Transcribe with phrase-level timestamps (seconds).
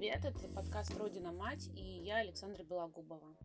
[0.00, 0.24] привет!
[0.24, 3.36] Это подкаст «Родина мать» и я, Александра Белогубова.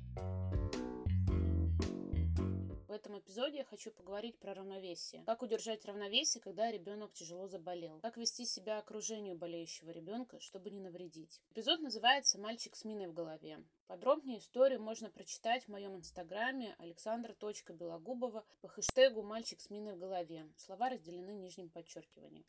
[2.88, 5.26] В этом эпизоде я хочу поговорить про равновесие.
[5.26, 8.00] Как удержать равновесие, когда ребенок тяжело заболел?
[8.00, 11.42] Как вести себя окружению болеющего ребенка, чтобы не навредить?
[11.52, 13.62] Эпизод называется «Мальчик с миной в голове».
[13.88, 20.50] Подробнее историю можно прочитать в моем инстаграме александра.белогубова по хэштегу «Мальчик с миной в голове».
[20.56, 22.46] Слова разделены нижним подчеркиванием.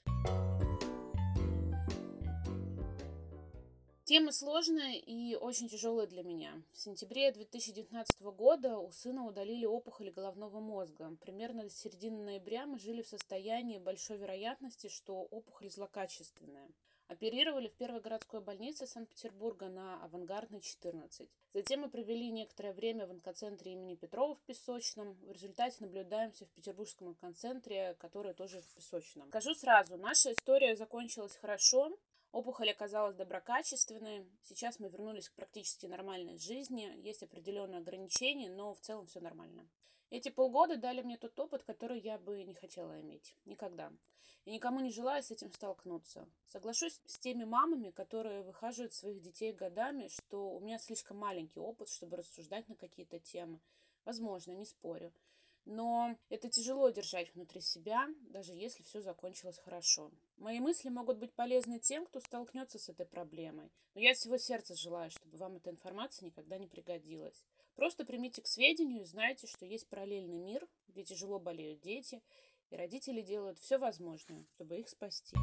[4.07, 6.63] Тема сложная и очень тяжелая для меня.
[6.73, 11.17] В сентябре 2019 года у сына удалили опухоль головного мозга.
[11.21, 16.69] Примерно до середины ноября мы жили в состоянии большой вероятности, что опухоль злокачественная.
[17.09, 21.29] Оперировали в первой городской больнице Санкт-Петербурга на Авангардной 14.
[21.53, 25.15] Затем мы провели некоторое время в онкоцентре имени Петрова в Песочном.
[25.15, 29.27] В результате наблюдаемся в Петербургском онкоцентре, который тоже в Песочном.
[29.31, 31.91] Скажу сразу, наша история закончилась хорошо.
[32.37, 34.27] Опухоль оказалась доброкачественной.
[34.43, 36.93] Сейчас мы вернулись к практически нормальной жизни.
[36.99, 39.67] Есть определенные ограничения, но в целом все нормально.
[40.11, 43.35] Эти полгода дали мне тот опыт, который я бы не хотела иметь.
[43.47, 43.91] Никогда.
[44.45, 46.29] И никому не желаю с этим столкнуться.
[46.47, 51.89] Соглашусь с теми мамами, которые выхаживают своих детей годами, что у меня слишком маленький опыт,
[51.89, 53.61] чтобы рассуждать на какие-то темы.
[54.05, 55.11] Возможно, не спорю.
[55.67, 60.13] Но это тяжело держать внутри себя, даже если все закончилось хорошо.
[60.37, 63.73] Мои мысли могут быть полезны тем, кто столкнется с этой проблемой.
[63.95, 67.45] Но я всего сердца желаю, чтобы вам эта информация никогда не пригодилась.
[67.75, 72.23] Просто примите к сведению и знайте, что есть параллельный мир, где тяжело болеют дети,
[72.71, 75.37] и родители делают все возможное, чтобы их спасти.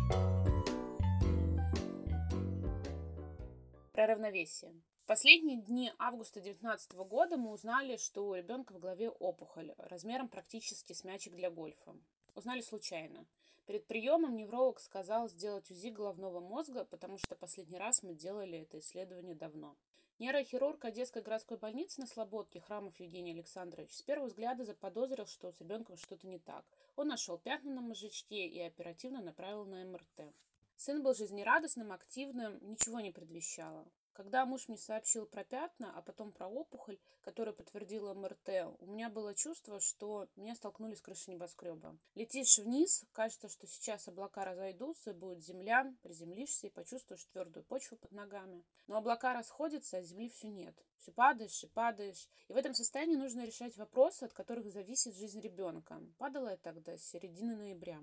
[4.03, 4.73] Про равновесие.
[4.97, 10.27] В последние дни августа 2019 года мы узнали, что у ребенка в голове опухоль размером
[10.27, 11.95] практически с мячик для гольфа.
[12.35, 13.25] Узнали случайно.
[13.65, 18.79] Перед приемом невролог сказал сделать УЗИ головного мозга, потому что последний раз мы делали это
[18.79, 19.77] исследование давно.
[20.19, 25.61] Нейрохирург Одесской городской больницы на Слободке Храмов Евгений Александрович с первого взгляда заподозрил, что с
[25.61, 26.65] ребенком что-то не так.
[26.97, 30.33] Он нашел пятна на мозжечке и оперативно направил на МРТ.
[30.75, 33.87] Сын был жизнерадостным, активным, ничего не предвещало.
[34.13, 39.09] Когда муж мне сообщил про пятна, а потом про опухоль, которая подтвердила МРТ, у меня
[39.09, 41.97] было чувство, что меня столкнули с крышей небоскреба.
[42.13, 48.11] Летишь вниз, кажется, что сейчас облака разойдутся, будет земля, приземлишься и почувствуешь твердую почву под
[48.11, 48.63] ногами.
[48.85, 50.75] Но облака расходятся, а земли все нет.
[50.99, 52.29] Все падаешь и падаешь.
[52.49, 55.99] И в этом состоянии нужно решать вопросы, от которых зависит жизнь ребенка.
[56.19, 57.99] Падала я тогда с середины ноября.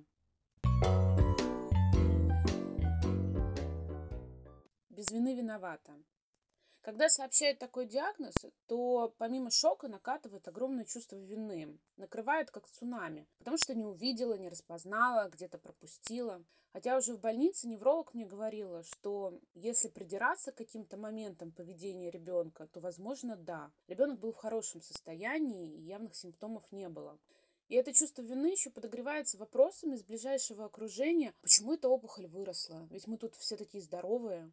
[5.01, 5.95] Без вины виновата.
[6.83, 8.35] Когда сообщают такой диагноз,
[8.67, 11.79] то помимо шока накатывает огромное чувство вины.
[11.97, 16.45] Накрывает как цунами, потому что не увидела, не распознала, где-то пропустила.
[16.75, 22.67] Хотя уже в больнице невролог мне говорила, что если придираться к каким-то моментам поведения ребенка,
[22.67, 23.73] то, возможно, да.
[23.89, 27.19] Ребенок был в хорошем состоянии и явных симптомов не было.
[27.71, 31.33] И это чувство вины еще подогревается вопросами из ближайшего окружения.
[31.41, 32.87] Почему эта опухоль выросла?
[32.91, 34.53] Ведь мы тут все такие здоровые.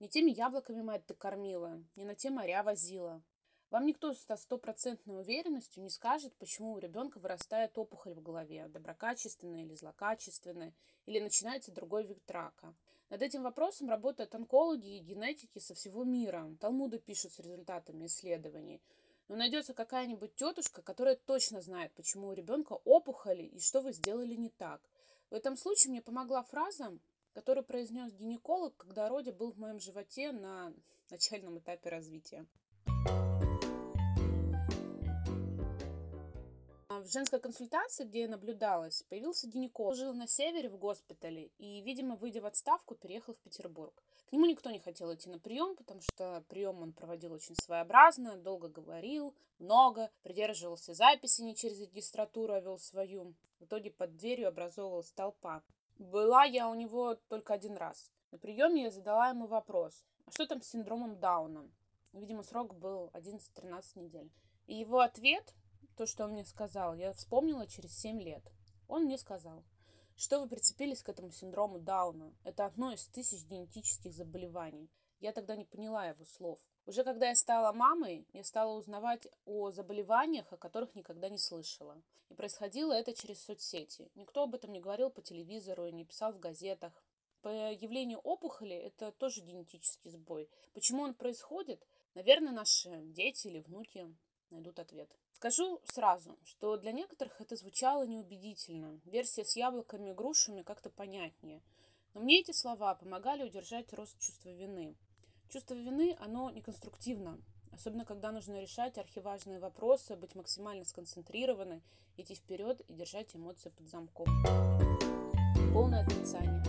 [0.00, 3.22] Не теми яблоками мать ты кормила, не на те моря возила.
[3.68, 9.62] Вам никто со стопроцентной уверенностью не скажет, почему у ребенка вырастает опухоль в голове, доброкачественная
[9.62, 10.74] или злокачественная,
[11.04, 12.74] или начинается другой вид рака.
[13.10, 16.56] Над этим вопросом работают онкологи и генетики со всего мира.
[16.60, 18.80] Талмуды пишут с результатами исследований.
[19.28, 24.34] Но найдется какая-нибудь тетушка, которая точно знает, почему у ребенка опухоли и что вы сделали
[24.34, 24.80] не так.
[25.28, 26.98] В этом случае мне помогла фраза
[27.32, 30.72] который произнес гинеколог, когда Роди был в моем животе на
[31.10, 32.46] начальном этапе развития.
[36.88, 39.96] В женской консультации, где я наблюдалась, появился гинеколог.
[39.96, 44.02] Жил на севере в госпитале и, видимо, выйдя в отставку, переехал в Петербург.
[44.28, 48.36] К нему никто не хотел идти на прием, потому что прием он проводил очень своеобразно,
[48.36, 53.34] долго говорил, много, придерживался записи не через регистратуру, а вел свою.
[53.60, 55.62] В итоге под дверью образовывалась толпа.
[56.00, 58.10] Была я у него только один раз.
[58.30, 61.70] На приеме я задала ему вопрос, а что там с синдромом Дауна?
[62.14, 64.32] Видимо, срок был 11-13 недель.
[64.66, 65.54] И его ответ,
[65.98, 68.42] то, что он мне сказал, я вспомнила через 7 лет.
[68.88, 69.62] Он мне сказал,
[70.16, 72.32] что вы прицепились к этому синдрому Дауна.
[72.44, 74.88] Это одно из тысяч генетических заболеваний.
[75.20, 76.58] Я тогда не поняла его слов.
[76.86, 82.02] Уже когда я стала мамой, я стала узнавать о заболеваниях, о которых никогда не слышала.
[82.30, 84.10] И происходило это через соцсети.
[84.14, 87.04] Никто об этом не говорил по телевизору и не писал в газетах.
[87.42, 90.48] Появление опухоли– это тоже генетический сбой.
[90.72, 91.86] Почему он происходит?
[92.14, 94.14] Наверное, наши дети или внуки
[94.48, 95.10] найдут ответ.
[95.32, 99.00] Скажу сразу, что для некоторых это звучало неубедительно.
[99.04, 101.62] Версия с яблоками и грушами как-то понятнее.
[102.14, 104.96] Но мне эти слова помогали удержать рост чувства вины.
[105.52, 107.40] Чувство вины, оно неконструктивно,
[107.72, 111.82] особенно когда нужно решать архиважные вопросы, быть максимально сконцентрированной,
[112.16, 114.28] идти вперед и держать эмоции под замком.
[115.74, 116.62] Полное отрицание.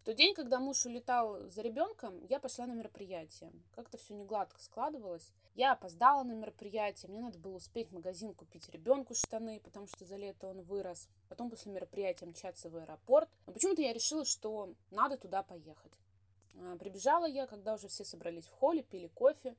[0.00, 3.52] В тот день, когда муж улетал за ребенком, я пошла на мероприятие.
[3.72, 5.34] Как-то все не гладко складывалось.
[5.54, 10.06] Я опоздала на мероприятие, мне надо было успеть в магазин купить ребенку штаны, потому что
[10.06, 11.10] за лето он вырос.
[11.28, 13.28] Потом после мероприятия мчаться в аэропорт.
[13.46, 15.92] Но почему-то я решила, что надо туда поехать.
[16.62, 19.56] А, прибежала я, когда уже все собрались в холле, пили кофе.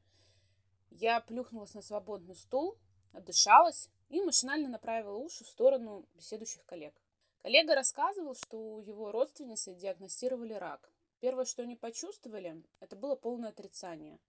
[0.92, 2.78] Я плюхнулась на свободный стул,
[3.12, 6.94] отдышалась и машинально направила уши в сторону беседующих коллег.
[7.42, 10.92] Коллега рассказывал, что у его родственницы диагностировали рак.
[11.22, 14.20] Первое, что они почувствовали, это было полное отрицание.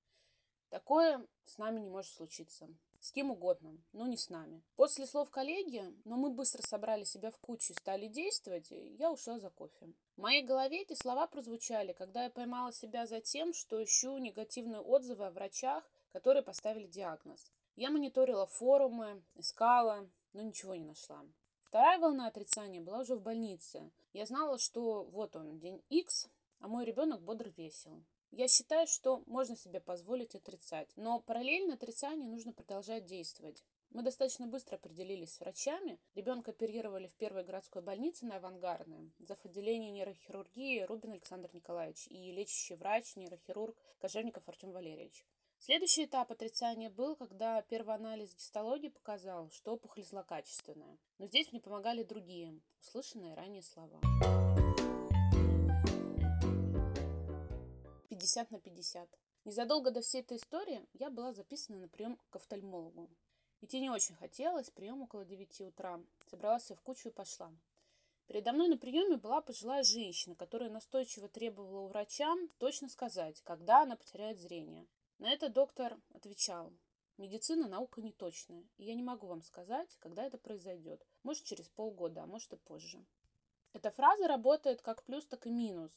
[0.71, 2.69] Такое с нами не может случиться.
[3.03, 4.63] С кем угодно, но не с нами.
[4.77, 9.41] После слов коллеги, но мы быстро собрали себя в кучу и стали действовать, я ушла
[9.41, 9.93] за кофе.
[10.17, 14.81] В моей голове эти слова прозвучали, когда я поймала себя за тем, что ищу негативные
[14.81, 15.83] отзывы о врачах,
[16.13, 17.51] которые поставили диагноз.
[17.75, 21.25] Я мониторила форумы, искала, но ничего не нашла.
[21.65, 23.91] Вторая волна отрицания была уже в больнице.
[24.13, 26.29] Я знала, что вот он, день X,
[26.61, 28.05] а мой ребенок бодр весел.
[28.35, 33.63] Я считаю, что можно себе позволить отрицать, но параллельно отрицанию нужно продолжать действовать.
[33.91, 35.99] Мы достаточно быстро определились с врачами.
[36.15, 39.13] Ребенка оперировали в первой городской больнице на Авангардной.
[39.19, 45.27] За отделение нейрохирургии Рубин Александр Николаевич и лечащий врач, нейрохирург Кожевников Артем Валерьевич.
[45.59, 50.97] Следующий этап отрицания был, когда первый анализ гистологии показал, что опухоль злокачественная.
[51.19, 54.01] Но здесь мне помогали другие, услышанные ранее слова.
[58.23, 59.09] 50 на 50.
[59.45, 63.11] Незадолго до всей этой истории я была записана на прием к офтальмологу.
[63.61, 66.01] Идти не очень хотелось, прием около 9 утра.
[66.31, 67.53] Собралась я в кучу и пошла.
[68.29, 73.83] Передо мной на приеме была пожилая женщина, которая настойчиво требовала у врача точно сказать, когда
[73.83, 74.87] она потеряет зрение.
[75.19, 76.73] На это доктор отвечал,
[77.19, 81.05] медицина наука неточная, и я не могу вам сказать, когда это произойдет.
[81.25, 83.05] Может, через полгода, а может и позже.
[83.73, 85.91] Эта фраза работает как плюс, так и минус.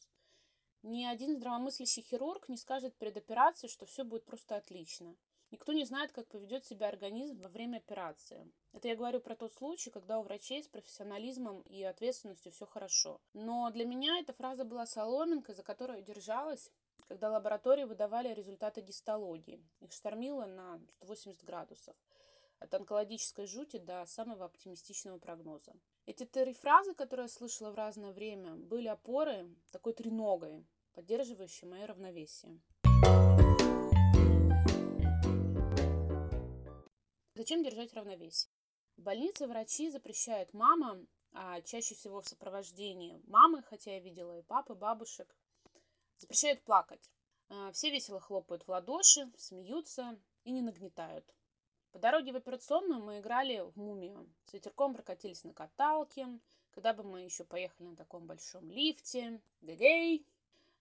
[0.87, 5.15] Ни один здравомыслящий хирург не скажет перед операцией, что все будет просто отлично.
[5.49, 8.47] Никто не знает, как поведет себя организм во время операции.
[8.71, 13.19] Это я говорю про тот случай, когда у врачей с профессионализмом и ответственностью все хорошо.
[13.33, 16.69] Но для меня эта фраза была соломинкой, за которую я держалась,
[17.07, 19.59] когда лаборатории выдавали результаты гистологии.
[19.79, 21.95] Их штормило на 180 градусов.
[22.59, 25.73] От онкологической жути до самого оптимистичного прогноза.
[26.05, 30.63] Эти три фразы, которые я слышала в разное время, были опорой, такой треногой,
[30.95, 32.59] поддерживающей мое равновесие.
[37.35, 38.51] Зачем держать равновесие?
[38.97, 44.41] В больнице врачи запрещают мамам, а чаще всего в сопровождении мамы, хотя я видела и
[44.41, 45.35] папы, бабушек,
[46.17, 47.11] Запрещают плакать.
[47.49, 51.35] А, все весело хлопают в ладоши, смеются и не нагнетают.
[51.91, 54.29] По дороге в операционную мы играли в мумию.
[54.45, 56.27] С ветерком прокатились на каталке.
[56.71, 59.41] Когда бы мы еще поехали на таком большом лифте.
[59.61, 60.25] Гэгей!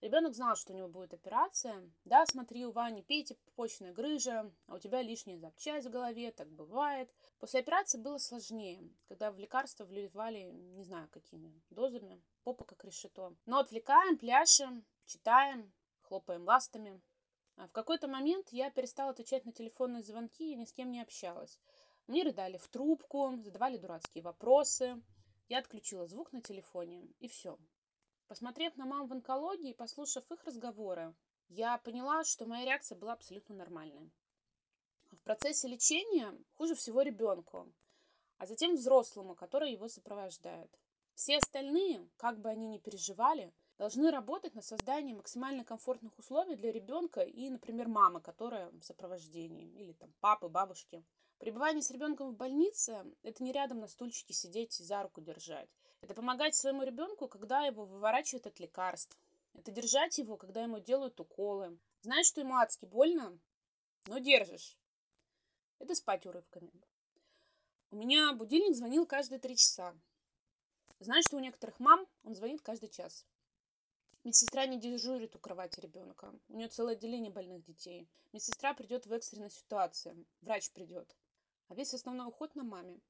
[0.04, 1.90] Ребенок знал, что у него будет операция.
[2.04, 6.46] Да, смотри, у Вани Пети почная грыжа, а у тебя лишняя запчасть в голове, так
[6.50, 7.10] бывает.
[7.38, 13.34] После операции было сложнее, когда в лекарства вливали, не знаю какими дозами, попа как решето.
[13.46, 17.00] Но отвлекаем, пляшем, читаем, хлопаем ластами.
[17.56, 21.00] А в какой-то момент я перестала отвечать на телефонные звонки и ни с кем не
[21.00, 21.58] общалась.
[22.08, 25.02] Мне рыдали в трубку, задавали дурацкие вопросы.
[25.48, 27.58] Я отключила звук на телефоне, и все.
[28.34, 31.14] Посмотрев на мам в онкологии и послушав их разговоры,
[31.50, 34.10] я поняла, что моя реакция была абсолютно нормальной.
[35.12, 37.72] В процессе лечения хуже всего ребенку,
[38.38, 40.68] а затем взрослому, который его сопровождает.
[41.14, 46.72] Все остальные, как бы они ни переживали, должны работать на создание максимально комфортных условий для
[46.72, 51.04] ребенка и, например, мамы, которая в сопровождении, или там папы, бабушки.
[51.38, 55.70] Пребывание с ребенком в больнице– это не рядом на стульчике сидеть и за руку держать.
[56.04, 59.18] Это помогать своему ребенку, когда его выворачивают от лекарств.
[59.54, 61.78] Это держать его, когда ему делают уколы.
[62.02, 63.38] Знаешь, что ему адски больно,
[64.04, 64.76] но держишь.
[65.78, 66.70] Это спать урывками.
[67.90, 69.96] У меня будильник звонил каждые три часа.
[70.98, 73.24] Знаешь, что у некоторых мам он звонит каждый час.
[74.24, 76.34] Медсестра не дежурит у кровати ребенка.
[76.48, 78.10] У нее целое отделение больных детей.
[78.32, 80.26] Медсестра придет в экстренной ситуации.
[80.42, 81.16] Врач придет.
[81.68, 83.00] А весь основной уход на маме.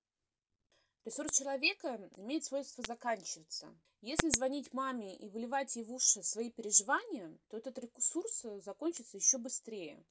[1.05, 3.77] Ресурс человека имеет свойство заканчиваться.
[4.01, 9.37] Если звонить маме и выливать ей в уши свои переживания, то этот ресурс закончится еще
[9.37, 10.03] быстрее.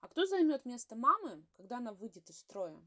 [0.00, 2.78] А кто займет место мамы, когда она выйдет из строя?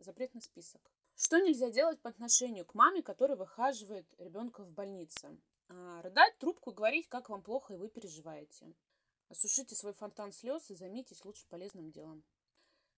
[0.00, 0.82] запретный список.
[1.16, 5.40] Что нельзя делать по отношению к маме, которая выхаживает ребенка в больнице?
[5.68, 8.74] А, рыдать трубку и говорить, как вам плохо и вы переживаете.
[9.30, 12.22] Осушите свой фонтан слез и займитесь лучше полезным делом.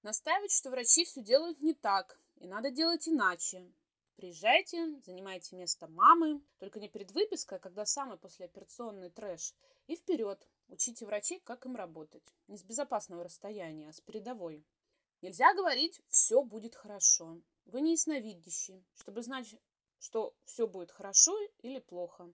[0.02, 3.72] Настаивать, что врачи все делают не так, и надо делать иначе.
[4.16, 9.54] Приезжайте, занимайте место мамы, только не перед выпиской, а когда самый послеоперационный трэш.
[9.88, 12.34] И вперед, учите врачей, как им работать.
[12.48, 14.64] Не с безопасного расстояния, а с передовой.
[15.20, 17.40] Нельзя говорить «все будет хорошо».
[17.66, 19.54] Вы не ясновидящий, чтобы знать,
[19.98, 22.32] что все будет хорошо или плохо.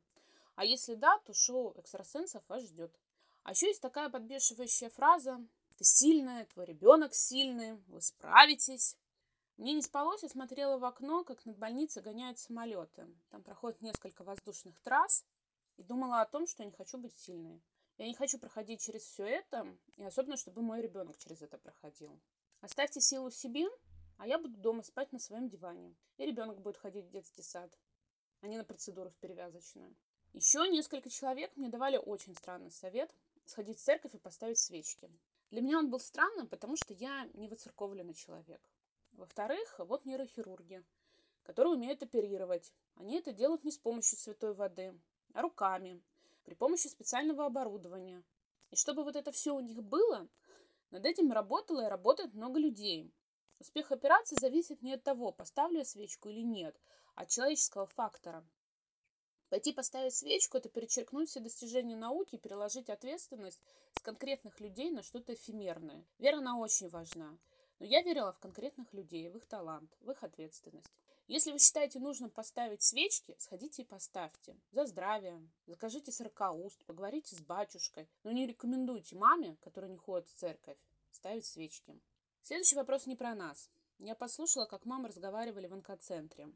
[0.54, 2.95] А если да, то шоу экстрасенсов вас ждет.
[3.42, 5.40] А еще есть такая подбешивающая фраза
[5.76, 8.97] «Ты сильная, твой ребенок сильный, вы справитесь».
[9.57, 13.07] Мне не спалось, я смотрела в окно, как над больницей гоняют самолеты.
[13.31, 15.25] Там проходит несколько воздушных трасс.
[15.76, 17.62] И думала о том, что я не хочу быть сильной.
[17.99, 22.21] Я не хочу проходить через все это, и особенно, чтобы мой ребенок через это проходил.
[22.61, 23.67] Оставьте силу себе,
[24.19, 25.95] а я буду дома спать на своем диване.
[26.17, 27.79] И ребенок будет ходить в детский сад,
[28.41, 29.95] а не на процедуру в перевязочную.
[30.33, 33.14] Еще несколько человек мне давали очень странный совет
[33.45, 35.11] сходить в церковь и поставить свечки.
[35.52, 38.62] Для меня он был странным, потому что я не выцерковленный человек.
[39.12, 40.82] Во-вторых, вот нейрохирурги,
[41.42, 42.73] которые умеют оперировать.
[42.97, 44.99] Они это делают не с помощью святой воды,
[45.35, 46.02] а руками,
[46.44, 48.25] при помощи специального оборудования.
[48.71, 50.26] И чтобы вот это все у них было,
[50.90, 53.12] над этим работало и работает много людей.
[53.59, 56.80] Успех операции зависит не от того, поставлю я свечку или нет,
[57.14, 58.42] а от человеческого фактора.
[59.52, 63.61] Пойти поставить свечку– это перечеркнуть все достижения науки и переложить ответственность
[63.94, 66.06] с конкретных людей на что-то эфемерное.
[66.18, 67.37] Вера, она очень важна.
[67.78, 70.90] Но я верила в конкретных людей, в их талант, в их ответственность.
[71.26, 74.56] Если вы считаете нужным поставить свечки, сходите и поставьте.
[74.71, 75.47] За здравие.
[75.66, 78.09] Закажите сорокауст, поговорите с батюшкой.
[78.25, 80.78] Но не рекомендуйте маме, которая не ходит в церковь,
[81.11, 81.94] ставить свечки.
[82.42, 83.68] Следующий вопрос не про нас.
[83.99, 86.49] Я послушала, как мамы разговаривали в онкоцентре.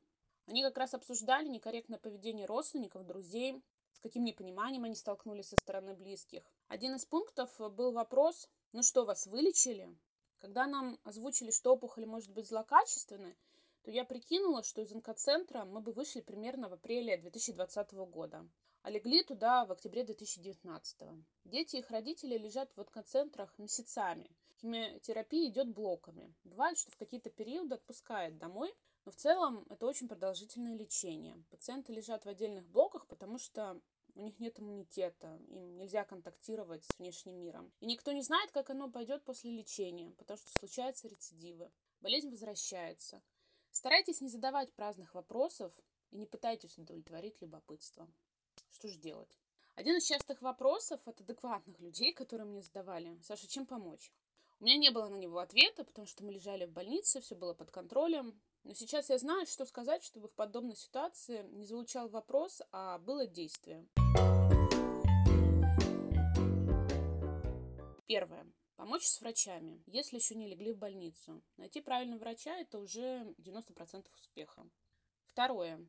[0.46, 3.62] Они как раз обсуждали некорректное поведение родственников, друзей,
[3.92, 6.42] с каким непониманием они столкнулись со стороны близких.
[6.68, 9.96] Один из пунктов был вопрос, ну что, вас вылечили?
[10.38, 13.36] Когда нам озвучили, что опухоль может быть злокачественной,
[13.82, 18.46] то я прикинула, что из онкоцентра мы бы вышли примерно в апреле 2020 года,
[18.82, 21.02] а легли туда в октябре 2019.
[21.44, 24.30] Дети и их родители лежат в онкоцентрах месяцами.
[24.60, 26.34] Химиотерапия идет блоками.
[26.44, 28.74] Бывает, что в какие-то периоды отпускают домой,
[29.06, 31.42] но в целом это очень продолжительное лечение.
[31.50, 33.80] Пациенты лежат в отдельных блоках, потому что
[34.16, 37.72] у них нет иммунитета, им нельзя контактировать с внешним миром.
[37.78, 41.70] И никто не знает, как оно пойдет после лечения, потому что случаются рецидивы.
[42.00, 43.22] Болезнь возвращается.
[43.70, 45.72] Старайтесь не задавать праздных вопросов
[46.10, 48.08] и не пытайтесь удовлетворить любопытство.
[48.72, 49.38] Что же делать?
[49.76, 54.12] Один из частых вопросов от адекватных людей, которые мне задавали, Саша, чем помочь?
[54.58, 57.52] У меня не было на него ответа, потому что мы лежали в больнице, все было
[57.52, 58.40] под контролем.
[58.66, 63.24] Но сейчас я знаю, что сказать, чтобы в подобной ситуации не звучал вопрос, а было
[63.24, 63.86] действие.
[68.08, 68.52] Первое.
[68.74, 71.44] Помочь с врачами, если еще не легли в больницу.
[71.56, 74.68] Найти правильного врача– это уже 90% успеха.
[75.26, 75.88] Второе.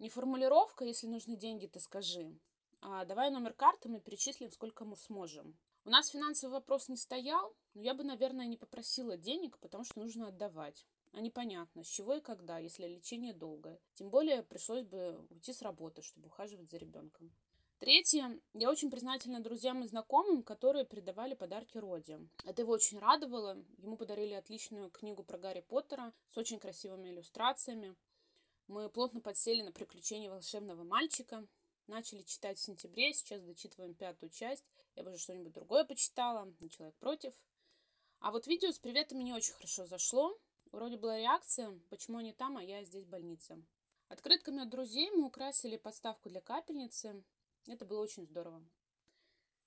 [0.00, 2.36] Не формулировка, если нужны деньги, ты скажи.
[2.80, 5.56] А давай номер карты, мы перечислим, сколько мы сможем.
[5.84, 10.00] У нас финансовый вопрос не стоял, но я бы, наверное, не попросила денег, потому что
[10.00, 10.84] нужно отдавать.
[11.16, 13.80] А непонятно, с чего и когда, если лечение долгое.
[13.94, 17.32] Тем более пришлось бы уйти с работы, чтобы ухаживать за ребенком.
[17.78, 18.38] Третье.
[18.52, 22.18] Я очень признательна друзьям и знакомым, которые передавали подарки Роди.
[22.44, 23.56] Это его очень радовало.
[23.78, 27.96] Ему подарили отличную книгу про Гарри Поттера с очень красивыми иллюстрациями.
[28.66, 31.48] Мы плотно подсели на приключения волшебного мальчика.
[31.86, 34.66] Начали читать в сентябре, сейчас дочитываем пятую часть.
[34.94, 37.32] Я бы уже что-нибудь другое почитала, человек против.
[38.20, 40.38] А вот видео с приветами не очень хорошо зашло.
[40.76, 43.64] Вроде была реакция, почему они там, а я здесь в больнице.
[44.08, 47.24] Открытками от друзей мы украсили подставку для капельницы.
[47.66, 48.62] Это было очень здорово.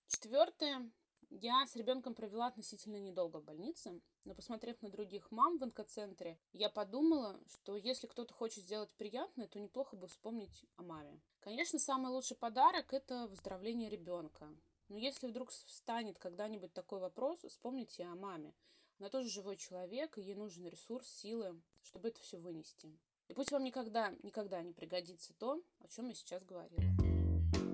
[0.06, 0.92] Четвертое.
[1.32, 6.38] Я с ребенком провела относительно недолго в больнице, но посмотрев на других мам в онкоцентре,
[6.54, 11.20] я подумала, что если кто-то хочет сделать приятное, то неплохо бы вспомнить о маме.
[11.40, 14.48] Конечно, самый лучший подарок– это выздоровление ребенка.
[14.90, 18.54] Но если вдруг встанет когда-нибудь такой вопрос, вспомните о маме.
[19.00, 22.90] Она тоже живой человек, и ей нужен ресурс, силы, чтобы это все вынести.
[23.30, 26.84] И пусть вам никогда, никогда не пригодится то, о чем я сейчас говорила.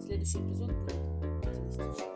[0.01, 2.14] Следующий эпизод будет.